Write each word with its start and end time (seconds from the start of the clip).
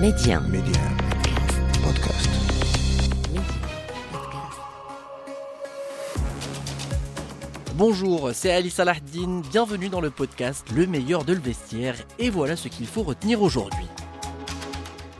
Média. 0.00 0.40
Média. 0.40 0.82
Podcast. 1.82 2.28
Bonjour, 7.76 8.30
c'est 8.34 8.52
Ali 8.52 8.68
Salahdine, 8.68 9.40
bienvenue 9.50 9.88
dans 9.88 10.02
le 10.02 10.10
podcast 10.10 10.66
Le 10.76 10.86
meilleur 10.86 11.24
de 11.24 11.32
le 11.32 11.40
vestiaire, 11.40 11.94
et 12.18 12.28
voilà 12.28 12.56
ce 12.56 12.68
qu'il 12.68 12.86
faut 12.86 13.04
retenir 13.04 13.40
aujourd'hui. 13.40 13.86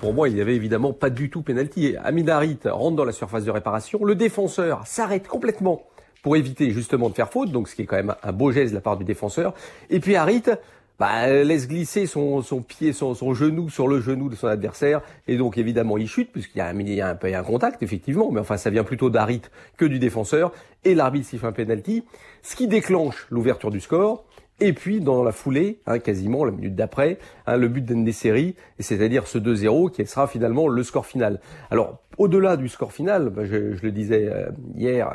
Pour 0.00 0.12
moi, 0.12 0.28
il 0.28 0.34
n'y 0.34 0.42
avait 0.42 0.57
évidemment 0.57 0.93
pas 0.93 1.08
du 1.08 1.30
tout 1.30 1.40
pénalty. 1.40 1.96
Amin 2.04 2.29
Harit 2.29 2.58
rentre 2.66 2.96
dans 2.96 3.04
la 3.06 3.12
surface 3.12 3.45
de 3.45 3.50
réparation, 3.50 4.04
le 4.04 4.14
défenseur 4.14 4.86
s'arrête 4.86 5.27
complètement 5.27 5.84
pour 6.22 6.36
éviter 6.36 6.72
justement 6.72 7.08
de 7.08 7.14
faire 7.14 7.30
faute, 7.30 7.50
donc 7.50 7.68
ce 7.68 7.77
qui 7.77 7.82
est 7.82 7.86
quand 7.86 7.96
même 7.96 8.14
un 8.22 8.32
beau 8.32 8.50
geste 8.50 8.72
de 8.72 8.74
la 8.74 8.80
part 8.80 8.96
du 8.96 9.04
défenseur. 9.04 9.54
Et 9.90 10.00
puis 10.00 10.16
Harit 10.16 10.43
bah, 10.98 11.28
laisse 11.28 11.68
glisser 11.68 12.06
son, 12.06 12.42
pied, 12.66 12.92
son, 12.92 13.34
genou 13.34 13.68
sur 13.68 13.88
le 13.88 14.00
genou 14.00 14.28
de 14.28 14.34
son 14.34 14.46
adversaire, 14.46 15.02
et 15.28 15.36
donc 15.36 15.58
évidemment 15.58 15.98
il 15.98 16.08
chute, 16.08 16.32
puisqu'il 16.32 16.59
y 16.59 16.60
a 16.60 16.68
un, 16.68 16.78
il 16.78 16.88
y 16.95 17.02
un, 17.02 17.18
un 17.23 17.42
contact, 17.42 17.82
effectivement, 17.82 18.30
mais 18.30 18.41
enfin 18.41 18.56
ça 18.56 18.70
vient 18.70 18.84
plutôt 18.84 19.10
d'Harit 19.10 19.42
que 19.77 19.84
du 19.84 19.98
défenseur, 19.98 20.52
et 20.84 20.95
l'arbitre 20.95 21.28
siffle 21.28 21.46
un 21.46 21.52
penalty, 21.52 22.04
ce 22.42 22.56
qui 22.56 22.68
déclenche 22.68 23.27
l'ouverture 23.30 23.70
du 23.70 23.80
score, 23.80 24.24
et 24.59 24.73
puis 24.73 25.01
dans 25.01 25.23
la 25.23 25.32
foulée, 25.32 25.80
hein, 25.87 25.98
quasiment 25.98 26.45
la 26.45 26.51
minute 26.51 26.74
d'après, 26.74 27.18
hein, 27.46 27.56
le 27.56 27.68
but 27.68 27.84
d'Endeseri, 27.84 28.54
c'est-à-dire 28.78 29.26
ce 29.26 29.38
2-0 29.38 29.90
qui 29.90 30.06
sera 30.06 30.26
finalement 30.26 30.66
le 30.68 30.82
score 30.82 31.04
final. 31.04 31.40
Alors 31.70 31.98
au-delà 32.16 32.56
du 32.56 32.68
score 32.68 32.92
final, 32.92 33.28
bah, 33.28 33.45
je, 33.45 33.74
je, 33.74 33.82
le 33.82 33.92
disais 33.92 34.28
euh, 34.32 34.48
hier, 34.74 35.15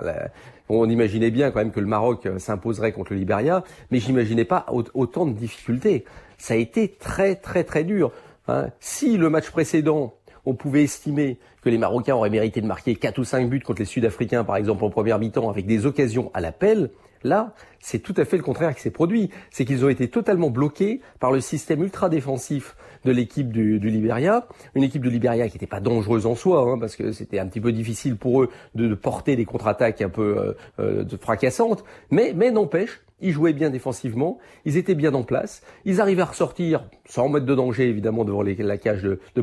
on 0.79 0.89
imaginait 0.89 1.31
bien 1.31 1.51
quand 1.51 1.59
même 1.59 1.71
que 1.71 1.79
le 1.79 1.85
Maroc 1.85 2.25
euh, 2.25 2.39
s'imposerait 2.39 2.91
contre 2.91 3.13
le 3.13 3.19
Liberia, 3.19 3.63
mais 3.89 3.99
j'imaginais 3.99 4.45
pas 4.45 4.65
autant 4.93 5.25
de 5.25 5.33
difficultés. 5.33 6.05
Ça 6.37 6.53
a 6.53 6.57
été 6.57 6.87
très 6.87 7.35
très 7.35 7.63
très 7.63 7.83
dur. 7.83 8.11
Hein. 8.47 8.67
Si 8.79 9.17
le 9.17 9.29
match 9.29 9.49
précédent, 9.49 10.13
on 10.45 10.53
pouvait 10.53 10.83
estimer 10.83 11.37
que 11.61 11.69
les 11.69 11.77
Marocains 11.77 12.15
auraient 12.15 12.29
mérité 12.29 12.61
de 12.61 12.67
marquer 12.67 12.95
4 12.95 13.19
ou 13.19 13.23
5 13.23 13.49
buts 13.49 13.59
contre 13.59 13.79
les 13.79 13.85
Sud-Africains, 13.85 14.43
par 14.43 14.55
exemple, 14.55 14.83
en 14.83 14.89
première 14.89 15.19
mi-temps, 15.19 15.49
avec 15.49 15.67
des 15.67 15.85
occasions 15.85 16.31
à 16.33 16.41
l'appel, 16.41 16.89
Là, 17.23 17.53
c'est 17.79 17.99
tout 17.99 18.13
à 18.17 18.25
fait 18.25 18.37
le 18.37 18.43
contraire 18.43 18.73
qui 18.75 18.81
s'est 18.81 18.91
produit. 18.91 19.29
C'est 19.49 19.65
qu'ils 19.65 19.85
ont 19.85 19.89
été 19.89 20.07
totalement 20.07 20.49
bloqués 20.49 21.01
par 21.19 21.31
le 21.31 21.41
système 21.41 21.83
ultra 21.83 22.09
défensif 22.09 22.75
de 23.05 23.11
l'équipe 23.11 23.51
du, 23.51 23.79
du 23.79 23.89
Liberia. 23.89 24.47
Une 24.75 24.83
équipe 24.83 25.01
du 25.01 25.09
Liberia 25.09 25.47
qui 25.47 25.55
n'était 25.55 25.67
pas 25.67 25.79
dangereuse 25.79 26.25
en 26.25 26.35
soi, 26.35 26.61
hein, 26.61 26.77
parce 26.79 26.95
que 26.95 27.11
c'était 27.11 27.39
un 27.39 27.47
petit 27.47 27.61
peu 27.61 27.71
difficile 27.71 28.15
pour 28.15 28.43
eux 28.43 28.49
de, 28.75 28.93
porter 28.93 29.35
des 29.35 29.45
contre-attaques 29.45 30.01
un 30.01 30.09
peu 30.09 30.37
euh, 30.37 30.53
euh, 30.79 31.17
fracassantes. 31.19 31.83
Mais, 32.09 32.33
mais 32.35 32.51
n'empêche, 32.51 33.01
ils 33.21 33.31
jouaient 33.31 33.53
bien 33.53 33.69
défensivement, 33.69 34.37
ils 34.65 34.77
étaient 34.77 34.95
bien 34.95 35.13
en 35.13 35.23
place, 35.23 35.61
ils 35.85 36.01
arrivaient 36.01 36.21
à 36.21 36.25
ressortir 36.25 36.85
sans 37.05 37.29
mettre 37.29 37.45
de 37.45 37.55
danger 37.55 37.87
évidemment 37.87 38.25
devant 38.25 38.41
les, 38.41 38.55
la 38.55 38.77
cage 38.77 39.03
de, 39.03 39.19
de 39.35 39.41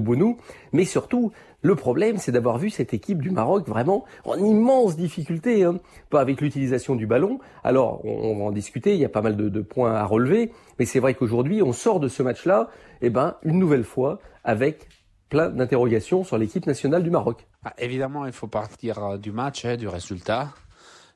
mais 0.73 0.85
surtout 0.85 1.33
le 1.61 1.75
problème, 1.75 2.19
c'est 2.19 2.31
d'avoir 2.31 2.59
vu 2.59 2.71
cette 2.71 2.95
équipe 2.95 3.21
du 3.21 3.31
Maroc 3.31 3.67
vraiment 3.67 4.05
en 4.25 4.37
immense 4.39 4.97
difficulté, 4.97 5.65
hein, 5.65 5.79
pas 6.09 6.21
avec 6.21 6.41
l'utilisation 6.41 6.95
du 6.95 7.07
ballon. 7.07 7.41
Alors, 7.65 8.05
on, 8.05 8.39
va 8.39 8.45
en 8.45 8.53
discuter, 8.53 8.95
il 8.95 9.01
y 9.01 9.05
a 9.05 9.09
pas 9.09 9.23
mal 9.23 9.37
de, 9.37 9.61
points 9.61 9.93
à 9.93 10.05
relever, 10.05 10.53
mais 10.79 10.85
c'est 10.85 11.01
vrai 11.01 11.15
qu'aujourd'hui, 11.15 11.61
on 11.61 11.73
sort 11.73 11.99
de 11.99 12.07
ce 12.07 12.23
match-là, 12.23 12.71
eh 13.03 13.11
ben, 13.11 13.35
une 13.43 13.59
nouvelle 13.59 13.83
fois, 13.83 14.21
avec 14.45 14.87
plein 15.31 15.49
d'interrogations 15.49 16.23
sur 16.23 16.39
l'équipe 16.39 16.65
nationale 16.65 17.03
du 17.03 17.11
Maroc. 17.11 17.47
Ah, 17.65 17.75
évidemment, 17.79 18.25
il 18.25 18.33
faut 18.33 18.47
partir 18.47 19.05
euh, 19.05 19.19
du 19.19 19.33
match, 19.33 19.65
hein, 19.65 19.77
du 19.77 19.89
résultat. 19.89 20.55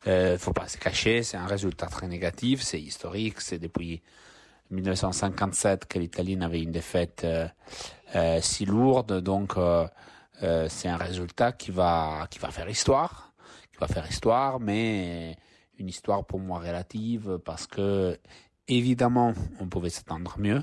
Euh, 0.07 0.37
faut 0.37 0.53
pas 0.53 0.69
se 0.69 0.79
cacher, 0.79 1.23
c'est 1.23 1.37
un 1.37 1.47
résultat 1.47 1.87
très 1.87 2.09
négatif, 2.09 2.63
c'est 2.63 2.81
historique, 2.81 3.41
c'est 3.41 3.59
depuis 3.59 4.03
1957 4.73 5.87
que 5.87 5.99
l'Italie 5.99 6.37
avait 6.41 6.63
une 6.63 6.73
défaite 6.73 7.23
euh, 7.25 7.47
euh, 8.17 8.41
si 8.41 8.65
lourde, 8.65 9.21
donc 9.21 9.55
euh, 9.57 9.87
c'est 10.69 10.89
un 10.89 10.97
résultat 10.97 11.53
qui 11.53 11.71
va 11.71 12.27
qui 12.31 12.41
va 12.41 12.51
faire 12.51 12.69
histoire, 12.69 13.33
qui 13.71 13.79
va 13.79 13.87
faire 13.87 14.09
histoire, 14.11 14.59
mais 14.59 15.37
une 15.79 15.89
histoire 15.89 16.25
pour 16.25 16.41
moi 16.41 16.59
relative 16.59 17.39
parce 17.45 17.67
que 17.67 18.19
évidemment 18.67 19.35
on 19.61 19.69
pouvait 19.69 19.91
s'attendre 19.91 20.35
mieux 20.39 20.63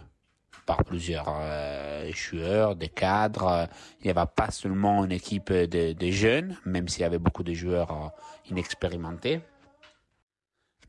par 0.66 0.84
plusieurs 0.84 1.28
euh, 1.30 2.12
joueurs, 2.14 2.76
des 2.76 2.90
cadres. 2.90 3.68
Il 4.02 4.06
n'y 4.06 4.12
avait 4.12 4.30
pas 4.36 4.52
seulement 4.52 5.04
une 5.06 5.12
équipe 5.12 5.52
de, 5.52 6.12
jeunes, 6.12 6.58
même 6.66 6.88
s'il 6.88 7.02
y 7.02 7.06
avait 7.06 7.20
beaucoup 7.20 7.44
de 7.44 7.54
joueurs 7.54 7.92
euh, 7.92 8.50
inexpérimentés. 8.52 9.42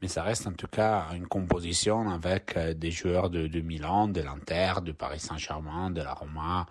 Mais 0.02 0.08
ça 0.08 0.22
reste 0.22 0.46
en 0.46 0.52
tout 0.52 0.66
cas 0.66 1.08
une 1.14 1.26
composition 1.26 2.08
avec 2.08 2.56
euh, 2.56 2.72
des 2.72 2.90
joueurs 2.90 3.28
de, 3.28 3.46
de 3.46 3.60
Milan, 3.60 4.08
de 4.08 4.22
l'Inter, 4.22 4.74
de 4.82 4.92
Paris 4.92 5.20
Saint-Germain, 5.20 5.90
de 5.90 6.00
la 6.00 6.14
Roma, 6.14 6.66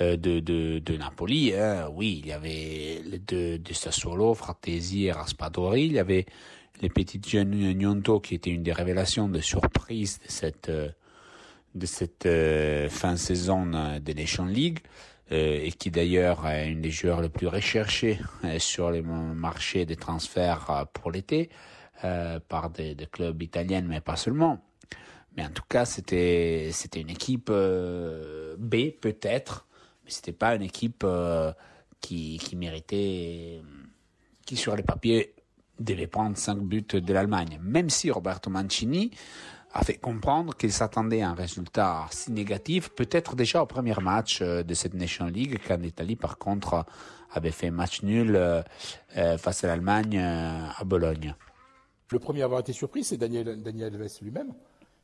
euh, 0.00 0.16
de, 0.16 0.38
de, 0.38 0.78
de 0.78 0.96
Napoli. 0.96 1.52
Hein. 1.54 1.88
Oui, 1.92 2.20
il 2.22 2.28
y 2.28 2.32
avait 2.32 3.02
les 3.04 3.18
deux 3.18 3.58
de 3.58 3.72
Sassuolo, 3.72 4.34
Fratesi 4.34 5.06
et 5.06 5.12
Raspadori. 5.12 5.86
Il 5.86 5.92
y 5.92 5.98
avait 5.98 6.26
les 6.80 6.88
petites 6.88 7.28
jeunes 7.28 7.50
Nyonto 7.50 8.20
qui 8.20 8.36
étaient 8.36 8.50
une 8.50 8.62
des 8.62 8.72
révélations 8.72 9.28
de 9.28 9.40
surprise 9.40 10.20
de 10.20 10.30
cette, 10.30 10.70
de 11.74 11.86
cette 11.86 12.26
euh, 12.26 12.88
fin 12.88 13.16
saison 13.16 13.66
de 13.66 14.12
Nation 14.12 14.46
League. 14.46 14.80
Euh, 15.32 15.60
et 15.62 15.70
qui 15.70 15.92
d'ailleurs 15.92 16.44
est 16.48 16.68
une 16.68 16.80
des 16.80 16.90
joueurs 16.90 17.20
les 17.20 17.28
plus 17.28 17.46
recherchés 17.46 18.18
euh, 18.44 18.58
sur 18.58 18.90
les 18.90 19.00
marchés 19.00 19.86
des 19.86 19.94
transferts 19.94 20.88
pour 20.92 21.12
l'été 21.12 21.50
euh, 22.02 22.40
par 22.48 22.70
des, 22.70 22.96
clubs 23.12 23.42
italiens, 23.42 23.82
mais 23.82 24.00
pas 24.00 24.16
seulement. 24.16 24.64
Mais 25.36 25.44
en 25.44 25.50
tout 25.50 25.64
cas, 25.68 25.84
c'était 25.84 26.70
c'était 26.72 27.02
une 27.02 27.10
équipe 27.10 27.48
euh, 27.50 28.56
B 28.58 28.90
peut-être, 28.98 29.66
mais 30.02 30.10
c'était 30.10 30.32
pas 30.32 30.54
une 30.54 30.62
équipe 30.62 31.02
euh, 31.04 31.52
qui, 32.00 32.38
qui 32.38 32.56
méritait, 32.56 33.60
qui 34.46 34.56
sur 34.56 34.76
les 34.76 34.82
papiers 34.82 35.34
devait 35.78 36.06
prendre 36.06 36.38
5 36.38 36.58
buts 36.60 36.86
de 36.90 37.12
l'Allemagne. 37.12 37.58
Même 37.62 37.90
si 37.90 38.10
Roberto 38.10 38.48
Mancini 38.48 39.10
a 39.72 39.84
fait 39.84 39.94
comprendre 39.94 40.56
qu'il 40.56 40.72
s'attendait 40.72 41.22
à 41.22 41.30
un 41.30 41.34
résultat 41.34 42.06
si 42.10 42.32
négatif, 42.32 42.90
peut-être 42.90 43.36
déjà 43.36 43.62
au 43.62 43.66
premier 43.66 43.94
match 44.00 44.42
de 44.42 44.74
cette 44.74 44.94
Nation 44.94 45.26
League, 45.26 45.58
quand 45.66 45.80
l'Italie, 45.80 46.16
par 46.16 46.38
contre, 46.38 46.84
avait 47.32 47.52
fait 47.52 47.70
match 47.70 48.02
nul 48.02 48.34
euh, 48.36 48.62
face 49.38 49.62
à 49.64 49.68
l'Allemagne 49.68 50.18
euh, 50.18 50.66
à 50.76 50.84
Bologne. 50.84 51.34
Le 52.10 52.18
premier 52.18 52.42
à 52.42 52.46
avoir 52.46 52.60
été 52.60 52.72
surpris, 52.72 53.04
c'est 53.04 53.16
Daniel, 53.16 53.62
Daniel 53.62 53.94
Alves 53.94 54.08
lui-même. 54.22 54.52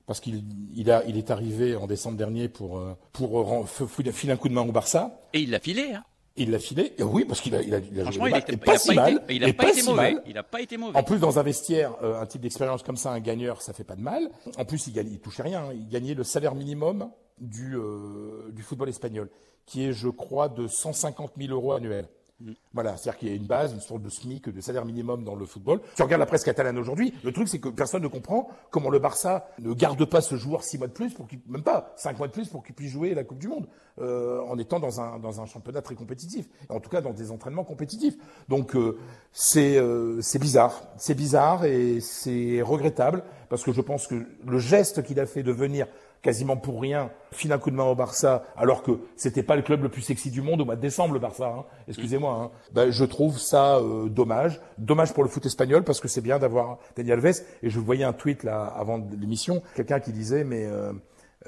Parce 0.07 0.21
qu'il 0.21 0.45
il 0.75 0.91
a, 0.91 1.05
il 1.07 1.17
est 1.17 1.31
arrivé 1.31 1.75
en 1.75 1.87
décembre 1.87 2.17
dernier 2.17 2.49
pour, 2.49 2.81
pour 3.13 3.69
filer 3.69 4.33
un 4.33 4.37
coup 4.37 4.49
de 4.49 4.55
main 4.55 4.63
au 4.63 4.71
Barça. 4.71 5.21
Et 5.33 5.41
il 5.41 5.51
l'a 5.51 5.59
filé, 5.59 5.95
hein 5.95 6.05
il 6.37 6.51
l'a 6.51 6.59
filé, 6.59 6.93
oui, 7.01 7.25
parce 7.25 7.41
qu'il 7.41 7.55
a, 7.55 7.63
il 7.63 7.75
a, 7.75 7.79
il 7.79 8.01
a 8.01 8.03
Franchement, 8.05 8.27
joué 8.27 8.33
il, 8.35 8.39
était, 8.39 8.57
pas, 8.57 8.75
il 8.75 8.79
si 8.79 8.91
a 8.91 8.95
mal, 8.95 9.15
pas 9.15 9.23
été, 9.23 9.35
il 9.35 9.45
a 9.45 9.53
pas, 9.53 9.69
été 9.71 9.83
mauvais. 9.83 10.13
Mal. 10.13 10.23
Il 10.27 10.39
a 10.39 10.43
pas 10.43 10.61
été 10.61 10.77
mauvais. 10.77 10.99
En 10.99 11.03
plus, 11.03 11.19
dans 11.19 11.39
un 11.39 11.43
vestiaire, 11.43 11.95
euh, 12.03 12.21
un 12.21 12.27
type 12.27 12.43
d'expérience 12.43 12.83
comme 12.83 12.97
ça, 12.97 13.11
un 13.11 13.21
gagneur, 13.21 13.63
ça 13.63 13.73
fait 13.73 13.85
pas 13.85 13.97
de 13.97 14.03
mal. 14.03 14.29
En 14.59 14.65
plus, 14.65 14.87
il, 14.87 14.93
gagne, 14.93 15.09
il 15.11 15.19
touchait 15.21 15.43
rien. 15.43 15.73
Il 15.73 15.89
gagnait 15.89 16.15
le 16.15 16.25
salaire 16.25 16.55
minimum 16.55 17.11
du, 17.39 17.77
euh, 17.77 18.51
du 18.53 18.63
football 18.63 18.89
espagnol, 18.89 19.31
qui 19.65 19.85
est, 19.85 19.93
je 19.93 20.09
crois, 20.09 20.49
de 20.49 20.67
150 20.67 21.33
000 21.39 21.53
euros 21.53 21.73
annuels. 21.73 22.09
Mmh. 22.39 22.53
Voilà, 22.75 22.99
c'est-à-dire 22.99 23.19
qu'il 23.19 23.29
y 23.29 23.33
a 23.33 23.35
une 23.35 23.47
base, 23.47 23.73
une 23.73 23.81
sorte 23.81 24.03
de 24.03 24.11
SMIC, 24.11 24.51
de 24.51 24.61
salaire 24.61 24.85
minimum 24.85 25.25
dans 25.25 25.35
le 25.35 25.47
football. 25.47 25.81
Tu 25.95 26.03
regardes 26.03 26.21
la 26.21 26.27
presse 26.27 26.45
catalane 26.45 26.77
aujourd'hui, 26.77 27.15
le 27.25 27.33
truc 27.33 27.49
c'est 27.49 27.61
que 27.61 27.71
personne 27.71 28.03
ne 28.03 28.09
comprend 28.09 28.51
comment 28.71 28.91
le 28.91 28.99
Barça 28.99 29.49
ne 29.59 29.73
garde 29.73 30.05
pas 30.05 30.21
ce 30.21 30.37
joueur 30.37 30.63
six 30.63 30.77
mois 30.77 30.87
de 30.87 30.93
plus 30.93 31.15
pour 31.15 31.27
même 31.49 31.63
pas 31.63 31.95
cinq 31.97 32.19
mois 32.19 32.27
de 32.27 32.33
plus 32.33 32.49
pour 32.49 32.63
qu'il 32.63 32.75
puisse 32.75 32.91
jouer 32.91 33.15
la 33.15 33.25
Coupe 33.25 33.39
du 33.39 33.49
Monde, 33.49 33.67
euh, 34.03 34.43
en 34.43 34.59
étant 34.59 34.79
dans 34.79 35.01
un 35.01 35.19
dans 35.19 35.41
un 35.41 35.47
championnat 35.47 35.81
très 35.81 35.95
compétitif, 35.95 36.47
en 36.69 36.79
tout 36.79 36.91
cas 36.91 37.01
dans 37.01 37.15
des 37.15 37.31
entraînements 37.31 37.65
compétitifs. 37.65 38.17
Donc 38.51 38.77
euh, 38.77 38.99
c'est 39.33 39.79
euh, 39.79 40.21
c'est 40.21 40.39
bizarre, 40.39 40.83
c'est 40.99 41.15
bizarre 41.15 41.65
et 41.65 42.03
c'est 42.03 42.61
regrettable 42.61 43.25
parce 43.49 43.63
que 43.63 43.73
je 43.73 43.81
pense 43.81 44.07
que 44.07 44.27
le 44.47 44.59
geste 44.59 45.03
qu'il 45.03 45.19
a 45.21 45.25
fait 45.25 45.43
de 45.43 45.53
venir 45.53 45.87
quasiment 46.27 46.57
pour 46.57 46.81
rien, 46.81 47.11
file 47.31 47.53
un 47.53 47.59
coup 47.59 47.71
de 47.71 47.77
main 47.77 47.85
au 47.85 47.95
Barça, 47.95 48.43
alors 48.57 48.83
que 48.83 48.99
c'était 49.15 49.45
pas 49.45 49.55
le 49.55 49.63
club 49.63 49.85
le 49.85 49.89
plus 49.89 50.03
sexy 50.03 50.33
du 50.33 50.43
monde 50.43 50.61
au 50.61 50.65
mois 50.65 50.75
de 50.75 50.81
décembre, 50.81 51.15
le 51.15 51.21
Barça. 51.21 51.47
Hein, 51.47 51.65
excusez-moi. 51.87 52.51
Ben, 52.75 52.91
je 52.91 53.05
trouve 53.05 53.39
ça 53.39 53.77
euh, 53.77 54.09
dommage, 54.09 54.61
dommage 54.77 55.15
pour 55.15 55.23
le 55.23 55.29
foot 55.29 55.47
espagnol 55.47 55.85
parce 55.85 56.01
que 56.01 56.09
c'est 56.09 56.21
bien 56.21 56.41
d'avoir 56.41 56.79
Daniel 56.97 57.25
Alves. 57.25 57.43
Et 57.63 57.71
je 57.71 57.79
voyais 57.79 58.03
un 58.03 58.13
tweet 58.13 58.43
là 58.43 58.65
avant 58.77 59.01
l'émission, 59.21 59.63
quelqu'un 59.77 60.01
qui 60.01 60.11
disait 60.11 60.43
mais 60.43 60.65
euh, 60.67 60.93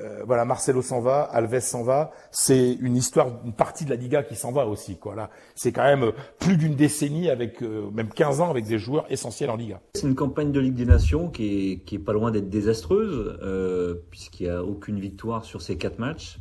euh, 0.00 0.22
voilà, 0.26 0.44
Marcelo 0.44 0.82
s'en 0.82 1.00
va, 1.00 1.22
Alves 1.22 1.60
s'en 1.60 1.82
va. 1.82 2.10
C'est 2.30 2.74
une 2.74 2.96
histoire, 2.96 3.40
une 3.44 3.52
partie 3.52 3.84
de 3.84 3.90
la 3.90 3.96
Liga 3.96 4.22
qui 4.22 4.36
s'en 4.36 4.52
va 4.52 4.66
aussi. 4.66 4.96
Quoi. 4.98 5.14
Là, 5.14 5.30
c'est 5.54 5.72
quand 5.72 5.84
même 5.84 6.12
plus 6.38 6.56
d'une 6.56 6.74
décennie, 6.74 7.30
avec 7.30 7.62
euh, 7.62 7.90
même 7.92 8.08
15 8.08 8.40
ans, 8.40 8.50
avec 8.50 8.66
des 8.66 8.78
joueurs 8.78 9.06
essentiels 9.10 9.50
en 9.50 9.56
Liga. 9.56 9.80
C'est 9.94 10.06
une 10.06 10.14
campagne 10.14 10.52
de 10.52 10.60
Ligue 10.60 10.74
des 10.74 10.86
Nations 10.86 11.28
qui 11.28 11.82
est, 11.90 11.98
pas 11.98 12.12
loin 12.12 12.30
d'être 12.30 12.48
désastreuse, 12.48 13.38
euh, 13.42 13.94
puisqu'il 14.10 14.44
n'y 14.44 14.52
a 14.52 14.62
aucune 14.62 14.98
victoire 14.98 15.44
sur 15.44 15.62
ces 15.62 15.76
quatre 15.76 15.98
matchs. 15.98 16.38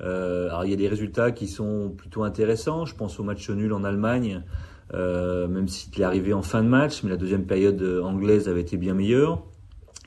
Euh, 0.00 0.48
alors 0.48 0.64
il 0.64 0.70
y 0.70 0.74
a 0.74 0.76
des 0.76 0.88
résultats 0.88 1.30
qui 1.30 1.46
sont 1.46 1.92
plutôt 1.96 2.24
intéressants. 2.24 2.84
Je 2.84 2.94
pense 2.94 3.20
au 3.20 3.22
match 3.22 3.48
nul 3.50 3.72
en 3.72 3.84
Allemagne, 3.84 4.42
euh, 4.92 5.46
même 5.46 5.68
s'il 5.68 6.00
est 6.00 6.04
arrivé 6.04 6.32
en 6.32 6.42
fin 6.42 6.62
de 6.62 6.68
match, 6.68 7.02
mais 7.02 7.10
la 7.10 7.16
deuxième 7.16 7.46
période 7.46 7.82
anglaise 8.02 8.48
avait 8.48 8.62
été 8.62 8.76
bien 8.76 8.94
meilleure. 8.94 9.44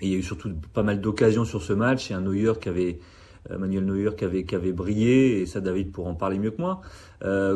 Il 0.01 0.09
y 0.09 0.13
a 0.13 0.17
eu 0.17 0.23
surtout 0.23 0.51
pas 0.73 0.83
mal 0.83 1.01
d'occasions 1.01 1.45
sur 1.45 1.63
ce 1.63 1.73
match 1.73 2.11
et 2.11 2.13
un 2.13 2.21
Neuer 2.21 2.53
qui 2.61 2.69
avait 2.69 2.99
Manuel 3.57 3.85
Neuer 3.85 4.11
qui 4.17 4.25
avait, 4.25 4.43
qui 4.43 4.55
avait 4.55 4.73
brillé, 4.73 5.41
et 5.41 5.45
ça 5.45 5.61
David 5.61 5.91
pour 5.91 6.07
en 6.07 6.15
parler 6.15 6.37
mieux 6.37 6.51
que 6.51 6.61
moi. 6.61 6.81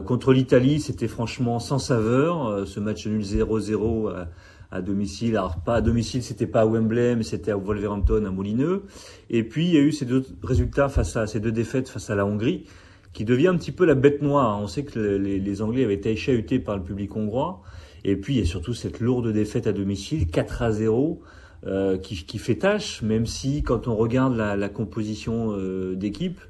contre 0.06 0.34
l'Italie, 0.34 0.80
c'était 0.80 1.08
franchement 1.08 1.60
sans 1.60 1.80
saveur. 1.80 2.68
ce 2.68 2.80
match 2.80 3.06
nul 3.08 3.22
0-0 3.22 4.26
à, 4.72 4.82
domicile. 4.82 5.38
Alors 5.38 5.62
pas 5.62 5.76
à 5.76 5.82
domicile, 5.82 6.24
c'était 6.24 6.48
pas 6.48 6.62
à 6.62 6.66
Wembley, 6.66 7.16
mais 7.16 7.24
c'était 7.24 7.52
à 7.52 7.58
Wolverhampton, 7.58 8.26
à 8.26 8.32
Molineux. 8.32 8.84
Et 9.30 9.44
puis 9.44 9.66
il 9.66 9.74
y 9.74 9.78
a 9.78 9.82
eu 9.82 9.92
ces 9.92 10.06
deux 10.06 10.26
résultats 10.44 10.90
face 10.90 11.18
à 11.18 11.28
ces 11.28 11.40
deux 11.40 11.52
défaites 11.52 11.90
face 11.90 12.10
à 12.10 12.16
la 12.16 12.26
Hongrie, 12.26 12.66
qui 13.14 13.26
devient 13.26 13.48
un 13.48 13.58
petit 13.58 13.74
peu 13.74 13.86
la 13.86 13.96
bête 13.96 14.22
noire. 14.22 14.60
On 14.62 14.68
sait 14.68 14.86
que 14.86 14.98
les, 14.98 15.40
les 15.40 15.62
Anglais 15.62 15.84
avaient 15.84 15.96
été 15.96 16.16
chahutés 16.16 16.60
par 16.60 16.78
le 16.78 16.84
public 16.84 17.16
hongrois. 17.16 17.62
Et 18.04 18.16
puis 18.16 18.36
il 18.36 18.40
y 18.40 18.44
a 18.44 18.46
surtout 18.46 18.74
cette 18.74 19.00
lourde 19.00 19.32
défaite 19.32 19.68
à 19.68 19.74
domicile, 19.74 20.28
4 20.28 20.62
à 20.62 20.72
0. 20.72 21.22
Euh, 21.68 22.00
qui, 22.00 22.40
fait 22.40 22.56
tâche, 22.56 23.04
même 23.04 23.28
si 23.28 23.62
quand 23.62 23.88
on 23.88 23.96
regarde 23.96 24.36
la, 24.36 24.68
composition 24.68 25.52
euh, 25.52 25.96
d'équipe, 25.96 26.42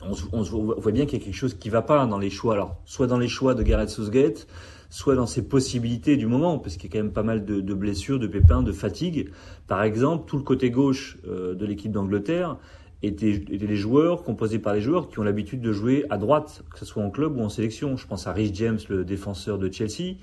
on, 0.00 0.40
voit 0.42 0.90
bien 0.90 1.04
qu'il 1.04 1.18
y 1.18 1.22
a 1.22 1.24
quelque 1.26 1.36
chose 1.36 1.52
qui 1.52 1.68
va 1.68 1.82
pas 1.82 2.06
dans 2.06 2.18
les 2.18 2.30
choix. 2.30 2.54
Alors, 2.54 2.76
soit 2.86 3.06
dans 3.06 3.18
les 3.18 3.28
choix 3.28 3.54
de 3.54 3.62
Gareth 3.62 3.90
Southgate, 3.90 4.46
soit 4.88 5.16
dans 5.16 5.26
ses 5.26 5.42
possibilités 5.42 6.16
du 6.16 6.26
moment, 6.26 6.58
parce 6.58 6.78
qu'il 6.78 6.88
y 6.88 6.92
a 6.94 6.98
quand 6.98 7.04
même 7.04 7.12
pas 7.12 7.22
mal 7.22 7.44
de, 7.44 7.60
de, 7.60 7.74
blessures, 7.74 8.18
de 8.18 8.26
pépins, 8.26 8.62
de 8.62 8.72
fatigue. 8.72 9.28
Par 9.66 9.82
exemple, 9.82 10.24
tout 10.26 10.38
le 10.38 10.44
côté 10.44 10.70
gauche 10.70 11.18
euh, 11.28 11.54
de 11.54 11.66
l'équipe 11.66 11.92
d'Angleterre 11.92 12.56
étaient, 13.02 13.32
étaient 13.32 13.66
les 13.66 13.76
joueurs 13.76 14.22
composés 14.22 14.58
par 14.58 14.72
les 14.72 14.80
joueurs 14.80 15.10
qui 15.10 15.18
ont 15.18 15.24
l'habitude 15.24 15.60
de 15.60 15.72
jouer 15.72 16.06
à 16.08 16.16
droite, 16.16 16.64
que 16.72 16.78
ce 16.78 16.86
soit 16.86 17.02
en 17.02 17.10
club 17.10 17.36
ou 17.36 17.42
en 17.42 17.50
sélection. 17.50 17.98
Je 17.98 18.06
pense 18.06 18.26
à 18.26 18.32
Rich 18.32 18.54
James, 18.54 18.78
le 18.88 19.04
défenseur 19.04 19.58
de 19.58 19.70
Chelsea. 19.70 20.14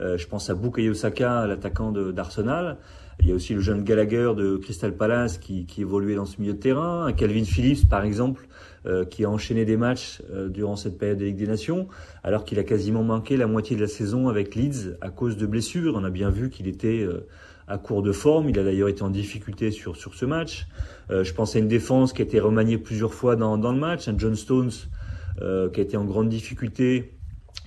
Euh, 0.00 0.16
je 0.16 0.26
pense 0.26 0.50
à 0.50 0.54
Bukayo 0.54 0.94
Saka, 0.94 1.46
l'attaquant 1.46 1.92
d'Arsenal. 1.92 2.78
Il 3.20 3.28
y 3.28 3.32
a 3.32 3.34
aussi 3.34 3.52
le 3.52 3.60
jeune 3.60 3.82
Gallagher 3.82 4.32
de 4.36 4.56
Crystal 4.56 4.96
Palace 4.96 5.38
qui, 5.38 5.66
qui 5.66 5.80
évoluait 5.80 6.14
dans 6.14 6.24
ce 6.24 6.40
milieu 6.40 6.52
de 6.52 6.58
terrain. 6.58 7.12
Calvin 7.12 7.44
Phillips, 7.44 7.88
par 7.88 8.04
exemple, 8.04 8.46
euh, 8.86 9.04
qui 9.04 9.24
a 9.24 9.30
enchaîné 9.30 9.64
des 9.64 9.76
matchs 9.76 10.22
euh, 10.32 10.48
durant 10.48 10.76
cette 10.76 10.98
période 10.98 11.18
de 11.18 11.24
Ligue 11.24 11.36
des 11.36 11.48
Nations, 11.48 11.88
alors 12.22 12.44
qu'il 12.44 12.60
a 12.60 12.62
quasiment 12.62 13.02
manqué 13.02 13.36
la 13.36 13.48
moitié 13.48 13.74
de 13.74 13.80
la 13.80 13.88
saison 13.88 14.28
avec 14.28 14.54
Leeds 14.54 14.96
à 15.00 15.10
cause 15.10 15.36
de 15.36 15.46
blessures. 15.46 15.94
On 15.96 16.04
a 16.04 16.10
bien 16.10 16.30
vu 16.30 16.48
qu'il 16.48 16.68
était 16.68 17.02
euh, 17.02 17.26
à 17.66 17.76
court 17.76 18.02
de 18.02 18.12
forme. 18.12 18.48
Il 18.48 18.58
a 18.58 18.62
d'ailleurs 18.62 18.88
été 18.88 19.02
en 19.02 19.10
difficulté 19.10 19.72
sur, 19.72 19.96
sur 19.96 20.14
ce 20.14 20.24
match. 20.24 20.68
je 21.10 21.32
pense 21.34 21.56
à 21.56 21.58
une 21.58 21.68
défense 21.68 22.12
qui 22.12 22.22
a 22.22 22.24
été 22.24 22.38
remaniée 22.38 22.78
plusieurs 22.78 23.12
fois 23.12 23.34
dans, 23.34 23.58
dans 23.58 23.72
le 23.72 23.78
match. 23.78 24.08
Un 24.08 24.16
John 24.16 24.36
Stones 24.36 24.70
qui 24.70 25.44
a 25.44 25.82
été 25.82 25.96
en 25.98 26.04
grande 26.04 26.30
difficulté, 26.30 27.17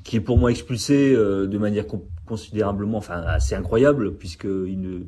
qui 0.04 0.18
est 0.18 0.22
pour 0.22 0.38
moi 0.38 0.52
expulsé 0.52 1.14
de 1.14 1.58
manière 1.58 1.86
considérablement, 2.26 2.98
enfin 2.98 3.22
assez 3.22 3.56
incroyable, 3.56 4.16
puisqu'il 4.16 4.82
ne 4.82 5.00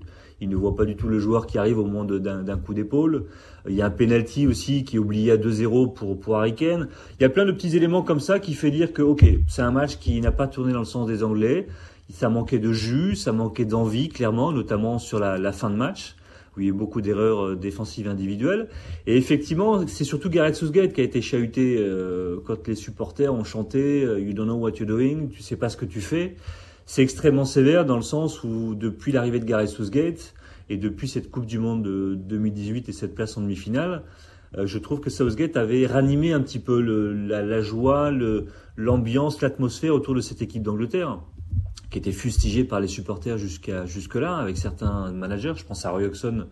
il 0.43 0.49
ne 0.49 0.57
voit 0.57 0.75
pas 0.75 0.83
du 0.83 0.97
tout 0.97 1.07
le 1.07 1.19
joueur 1.19 1.47
qui 1.47 1.57
arrive 1.57 1.79
au 1.79 1.85
moment 1.85 2.03
d'un 2.03 2.57
coup 2.57 2.73
d'épaule. 2.73 3.25
Il 3.67 3.75
y 3.75 3.81
a 3.81 3.85
un 3.85 3.89
penalty 3.89 4.45
aussi 4.45 4.83
qui 4.83 4.97
est 4.97 4.99
oublié 4.99 5.31
à 5.31 5.37
2-0 5.37 5.93
pour, 5.93 6.19
pour 6.19 6.37
Harry. 6.37 6.53
Il 6.59 6.87
y 7.21 7.23
a 7.23 7.29
plein 7.29 7.45
de 7.45 7.53
petits 7.53 7.77
éléments 7.77 8.01
comme 8.01 8.19
ça 8.19 8.39
qui 8.39 8.53
fait 8.53 8.69
dire 8.69 8.91
que, 8.91 9.01
ok, 9.01 9.25
c'est 9.47 9.61
un 9.61 9.71
match 9.71 9.97
qui 9.99 10.19
n'a 10.19 10.33
pas 10.33 10.47
tourné 10.47 10.73
dans 10.73 10.79
le 10.79 10.85
sens 10.85 11.07
des 11.07 11.23
Anglais. 11.23 11.67
Ça 12.11 12.27
manquait 12.27 12.59
de 12.59 12.73
jus, 12.73 13.15
ça 13.15 13.31
manquait 13.31 13.63
d'envie, 13.63 14.09
clairement, 14.09 14.51
notamment 14.51 14.99
sur 14.99 15.17
la, 15.17 15.37
la, 15.37 15.53
fin 15.53 15.69
de 15.69 15.75
match, 15.75 16.17
où 16.55 16.61
il 16.61 16.65
y 16.65 16.67
a 16.67 16.69
eu 16.69 16.73
beaucoup 16.73 17.01
d'erreurs 17.01 17.45
euh, 17.45 17.55
défensives 17.55 18.07
individuelles. 18.07 18.67
Et 19.07 19.17
effectivement, 19.17 19.87
c'est 19.87 20.03
surtout 20.03 20.29
Gareth 20.29 20.55
Southgate 20.55 20.93
qui 20.93 21.01
a 21.01 21.03
été 21.03 21.21
chahuté 21.21 21.77
euh, 21.79 22.37
quand 22.45 22.67
les 22.67 22.75
supporters 22.75 23.33
ont 23.33 23.43
chanté 23.43 24.03
euh, 24.03 24.19
You 24.19 24.33
don't 24.33 24.45
know 24.45 24.55
what 24.55 24.71
you're 24.77 24.87
doing, 24.87 25.29
tu 25.31 25.41
sais 25.41 25.55
pas 25.55 25.69
ce 25.69 25.77
que 25.77 25.85
tu 25.85 26.01
fais 26.01 26.35
c'est 26.85 27.01
extrêmement 27.01 27.45
sévère 27.45 27.85
dans 27.85 27.95
le 27.95 28.01
sens 28.01 28.43
où 28.43 28.75
depuis 28.75 29.11
l'arrivée 29.11 29.39
de 29.39 29.45
Gareth 29.45 29.69
Southgate 29.69 30.33
et 30.69 30.77
depuis 30.77 31.07
cette 31.07 31.31
Coupe 31.31 31.45
du 31.45 31.59
Monde 31.59 31.83
de 31.83 32.15
2018 32.15 32.89
et 32.89 32.91
cette 32.91 33.15
place 33.15 33.37
en 33.37 33.41
demi-finale, 33.41 34.03
euh, 34.57 34.65
je 34.65 34.77
trouve 34.77 34.99
que 34.99 35.09
Southgate 35.09 35.57
avait 35.57 35.85
ranimé 35.85 36.33
un 36.33 36.41
petit 36.41 36.59
peu 36.59 36.81
le, 36.81 37.13
la, 37.13 37.41
la, 37.41 37.61
joie, 37.61 38.11
l'ambiance, 38.75 39.41
l'atmosphère 39.41 39.93
autour 39.95 40.13
de 40.13 40.21
cette 40.21 40.41
équipe 40.41 40.63
d'Angleterre 40.63 41.19
qui 41.89 41.99
était 41.99 42.11
fustigée 42.11 42.63
par 42.63 42.79
les 42.79 42.87
supporters 42.87 43.37
jusqu'à 43.37 43.85
jusque-là 43.85 44.37
avec 44.37 44.57
certains 44.57 45.11
managers. 45.11 45.53
Je 45.55 45.63
pense 45.63 45.85
à 45.85 45.91
Roy 45.91 46.05
Hodgson 46.05 46.47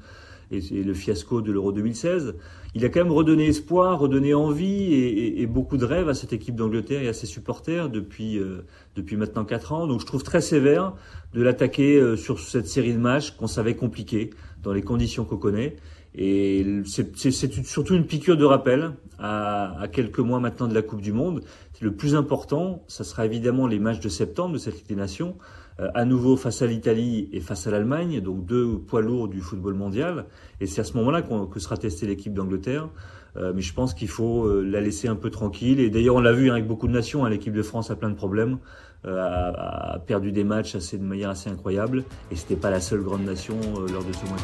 et, 0.51 0.83
le 0.83 0.93
fiasco 0.93 1.41
de 1.41 1.51
l'Euro 1.51 1.71
2016, 1.71 2.35
il 2.75 2.85
a 2.85 2.89
quand 2.89 3.03
même 3.03 3.11
redonné 3.11 3.47
espoir, 3.47 3.99
redonné 3.99 4.33
envie 4.33 4.93
et, 4.93 5.45
beaucoup 5.47 5.77
de 5.77 5.85
rêves 5.85 6.09
à 6.09 6.13
cette 6.13 6.33
équipe 6.33 6.55
d'Angleterre 6.55 7.01
et 7.01 7.07
à 7.07 7.13
ses 7.13 7.25
supporters 7.25 7.89
depuis, 7.89 8.37
euh, 8.37 8.65
depuis 8.95 9.15
maintenant 9.15 9.45
4 9.45 9.71
ans. 9.73 9.87
Donc 9.87 10.01
je 10.01 10.05
trouve 10.05 10.23
très 10.23 10.41
sévère 10.41 10.93
de 11.33 11.41
l'attaquer 11.41 11.97
euh, 11.97 12.15
sur 12.15 12.39
cette 12.39 12.67
série 12.67 12.93
de 12.93 12.99
matchs 12.99 13.31
qu'on 13.31 13.47
savait 13.47 13.75
compliqués 13.75 14.29
dans 14.63 14.73
les 14.73 14.81
conditions 14.81 15.25
qu'on 15.25 15.37
connaît. 15.37 15.75
Et 16.13 16.65
c'est 16.85 17.15
surtout 17.63 17.95
une 17.95 18.05
piqûre 18.05 18.35
de 18.35 18.43
rappel 18.43 18.91
à, 19.17 19.79
à, 19.79 19.87
quelques 19.87 20.19
mois 20.19 20.39
maintenant 20.39 20.67
de 20.67 20.73
la 20.73 20.81
Coupe 20.81 21.01
du 21.01 21.13
Monde. 21.13 21.43
Le 21.79 21.95
plus 21.95 22.15
important, 22.15 22.83
ça 22.87 23.03
sera 23.03 23.25
évidemment 23.25 23.65
les 23.65 23.79
matchs 23.79 24.01
de 24.01 24.09
septembre 24.09 24.53
de 24.53 24.57
cette 24.59 24.75
Ligue 24.75 24.87
des 24.87 24.95
Nations. 24.95 25.37
Euh, 25.81 25.89
à 25.95 26.05
nouveau 26.05 26.37
face 26.37 26.61
à 26.61 26.67
l'Italie 26.67 27.29
et 27.31 27.39
face 27.39 27.65
à 27.67 27.71
l'Allemagne, 27.71 28.21
donc 28.21 28.45
deux 28.45 28.77
poids 28.77 29.01
lourds 29.01 29.27
du 29.27 29.41
football 29.41 29.73
mondial. 29.73 30.25
Et 30.59 30.67
c'est 30.67 30.81
à 30.81 30.83
ce 30.83 30.93
moment-là 30.97 31.21
que 31.21 31.59
sera 31.59 31.77
testée 31.77 32.07
l'équipe 32.07 32.33
d'Angleterre. 32.33 32.89
Euh, 33.37 33.53
mais 33.55 33.61
je 33.61 33.73
pense 33.73 33.93
qu'il 33.93 34.09
faut 34.09 34.45
euh, 34.45 34.61
la 34.61 34.81
laisser 34.81 35.07
un 35.07 35.15
peu 35.15 35.29
tranquille. 35.29 35.79
Et 35.79 35.89
d'ailleurs, 35.89 36.15
on 36.15 36.21
l'a 36.21 36.33
vu 36.33 36.49
hein, 36.49 36.53
avec 36.53 36.67
beaucoup 36.67 36.87
de 36.87 36.93
nations. 36.93 37.25
Hein, 37.25 37.29
l'équipe 37.29 37.53
de 37.53 37.63
France 37.63 37.89
a 37.89 37.95
plein 37.95 38.09
de 38.09 38.15
problèmes, 38.15 38.59
a, 39.05 39.99
perdu 40.05 40.31
des 40.31 40.43
matchs 40.43 40.75
assez, 40.75 40.97
de 40.97 41.03
manière 41.03 41.29
assez 41.29 41.49
incroyable. 41.49 42.03
Et 42.31 42.35
c'était 42.35 42.55
pas 42.55 42.69
la 42.69 42.81
seule 42.81 43.01
grande 43.01 43.23
nation 43.23 43.57
lors 43.91 44.03
de 44.03 44.13
ce 44.13 44.25
mois 44.25 44.37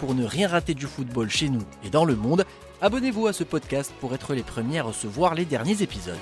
Pour 0.00 0.14
ne 0.14 0.24
rien 0.24 0.48
rater 0.48 0.74
du 0.74 0.86
football 0.86 1.30
chez 1.30 1.48
nous 1.48 1.62
et 1.84 1.90
dans 1.90 2.04
le 2.04 2.14
monde, 2.14 2.44
abonnez-vous 2.82 3.26
à 3.26 3.32
ce 3.32 3.44
podcast 3.44 3.92
pour 4.00 4.14
être 4.14 4.34
les 4.34 4.42
premiers 4.42 4.80
à 4.80 4.84
recevoir 4.84 5.34
les 5.34 5.44
derniers 5.44 5.82
épisodes. 5.82 6.14